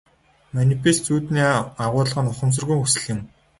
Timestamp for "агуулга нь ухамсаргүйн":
1.85-2.81